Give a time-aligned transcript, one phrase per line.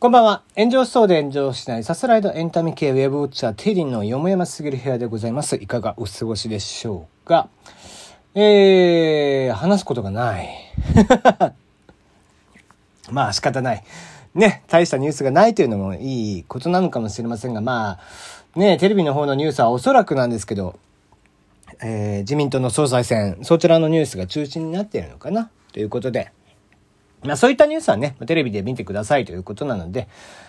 [0.00, 0.42] こんばんは。
[0.54, 5.56] 炎上しそうで炎上しないサスライドエンタメ系ウェブウォッチャーテリンのよもやますぎる部屋でございます。
[5.56, 7.48] いかがお過ごしでしょうか？
[8.34, 10.48] えー、話すことがない。
[13.10, 13.82] まあ仕方ない。
[14.34, 17.98] ね、大したニュースがないというのもいいことなのかもしれませんが、ま
[18.54, 20.78] あ、ね、テレビの方のニュースはおそらくなんですけど、
[21.82, 25.50] えー、自民党の総裁選、そちらのニュースが中心になっているのかな？
[25.72, 26.30] ということで、
[27.24, 30.08] まあそういったニュースはね、テレビで見てくださいということなので、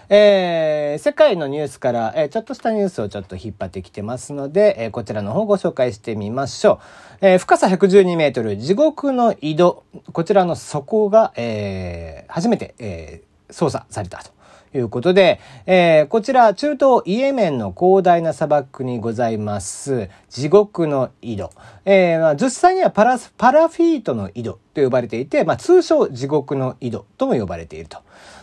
[0.09, 6.79] えー、世界のニュースから、えー、ちょっとしたニュースをちょっと引っ張ってきてますので、えー、こちらの方をご紹介してみましょ
[7.21, 7.25] う。
[7.25, 14.39] えー、深さ112メートル、地獄の井戸、こちらの底が、えー、初めて、えー、操作されたと。
[14.75, 21.49] いうことで、えー、こちら中東イエメンの広大な砂漠にございます地獄の井戸。
[21.85, 27.99] えー、まあ、実際にはパラパラフィートの井戸と呼ばれていて、まあ、通称地獄の井戸とも呼ばれていると。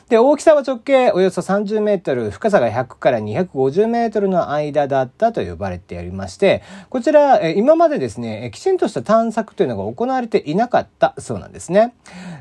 [0.09, 11.93] で、大きさは直径およそ30メートル、深さが100から250メートルの間だったと呼ばれておりまして、こちら、今までですね、きちんとした探索というのが行われていなかったそうなんですね。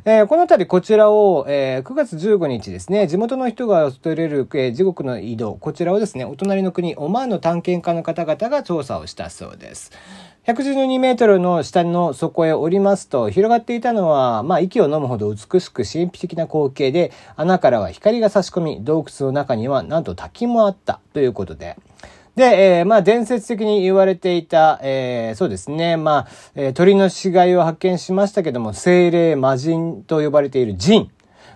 [0.05, 9.92] えー、このあたりこちらを、えー、9月15日ですね、地元の人が訪れる、えー、地獄の井戸、こちらをですね、お隣の国、オマーンの探検家の方々が調査をしたそうです。
[10.45, 21.77] 112メートルの下の底へ降りますと、広がっていたのは、まあ、息を飲むほど美しく神秘的な光景で、穴からは光が差し込み、洞窟の中にはなんと滝もあったということで、
[22.35, 31.09] で、えー、まあ、伝説的に言われていた、えー、そうですね、まあ、えー、鳥の死骸を発見しましたけども、精霊魔人と呼ばれている人。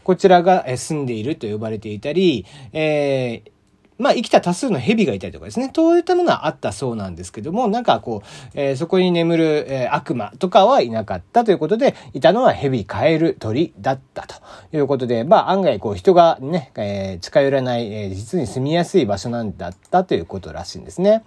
[0.04, 3.52] こちらが住んでいると呼ばれていたり、えー、
[4.00, 14.36] まあ、生きた多数の蛇がいたりとかですね、そういったものはあったそうなんですけども、なんかこう、えー、そこに眠る、えー、悪魔とかはいなかったということで、いたのは蛇、カエル、鳥だったと
[14.76, 21.24] いうことで、まあ、案外こう、人がね、えー、近寄らない、えー、実に住みやすい場所なんだったということらしいんですね。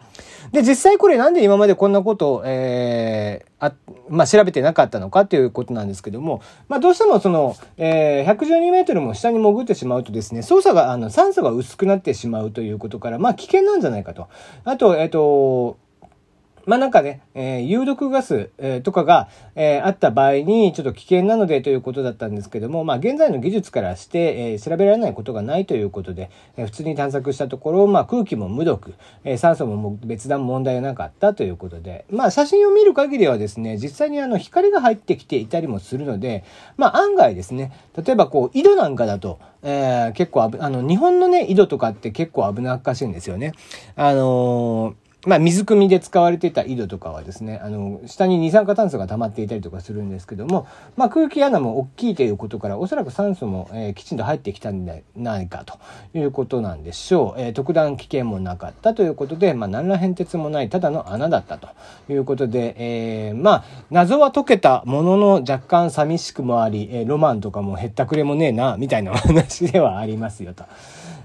[0.52, 3.72] で、実際これなんで今までこんなことを、えー、あ、
[4.08, 14.28] まあ、調べてなかったのかということなんですけども、まあ、どうしてもその、えー、112メートルも下に潜ってしまうとですね、操作が、あの、酸素が薄くなってしまうということから、まあ、危険なんじゃないかと。
[14.64, 15.78] あと、えっ、ー、と、
[16.66, 36.44] まあなんかね、えー、有毒ガス、えー、とかが、えー、あった場合にちょっと危険なのでということだったんですけども、まあ現在の技術からして、え、調べられないことがないということで、え、普通に探索したところ、まあ空気も無毒、え、酸素も別段問題がなかったということで、まあ写真を見る限りはですね、実際にあの光が入ってきていたりもするので、
[36.76, 43.52] まあ案外ですね、例えばこう井戸なんかだと、え、結構あの、日本のね、井戸とかって結構危なっかしいんですよね。
[43.96, 44.94] あの
[45.24, 50.66] まあ、水汲みで使われていた井戸とかはですね、あの、下に二酸化炭素が溜まっていたりとかするんですけども、
[50.96, 55.78] まあ、空気穴も大きいということから、おそらく酸素も、えー、きちんと入ってきたんでないかと
[56.18, 57.40] いうことなんでしょう。
[57.40, 61.68] えー、特段危険もなかったということで、まあ、何ら変哲もないただの穴だったと
[62.08, 70.64] いうことで、えー、まあ、謎は解けたものの若干寂しくもあり、えー、ロマンとかもへったくれもねえな、みたいな話ではありますよと。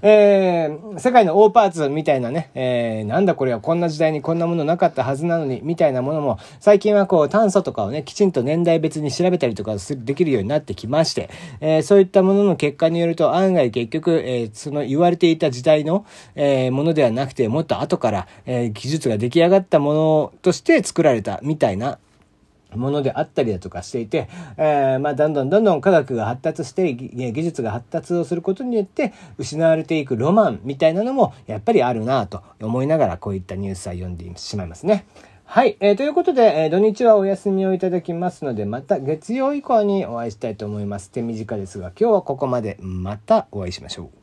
[0.02, 21.98] えー、世界の大パーツみたいなね、えー、なんだこれはこんな時代にこんなものなかったはずなのに、みたいなものも、最近はこう炭素とかをね、きちんと年代別に調べたりとかできるようになってきまして、えー、そういったものの結果によると案外結局、えー、その言われていた時代の、えー、ものではなくて、もっと後から、えー、技術が出来上がったものとして作られたみたいな
[22.74, 35.06] ものであったりだとかしていて、えー、まあ、どんどんどんどん科学が発達して、技術が発達をすることによって、失われていくロマンみたいなのも、やっぱりあるなと思いながら、こういったニュースは読んでしまいますね。
[35.44, 35.78] はい。
[35.80, 41.10] えー、ということで、えー、土日はお休みをいただきますので、また月曜以降にお会いしたいと思います。
[41.10, 42.76] 手短ですが、今日はここまで。
[42.82, 44.17] またお会いしましょう。